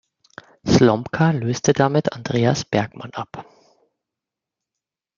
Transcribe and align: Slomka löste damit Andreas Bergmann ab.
Slomka 0.65 1.29
löste 1.31 1.73
damit 1.73 2.13
Andreas 2.13 2.65
Bergmann 2.65 3.11
ab. 3.13 3.45